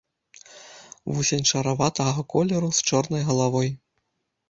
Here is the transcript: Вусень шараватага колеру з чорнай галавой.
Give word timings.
Вусень 1.17 1.45
шараватага 1.51 2.21
колеру 2.35 2.69
з 2.79 2.91
чорнай 2.91 3.23
галавой. 3.33 3.75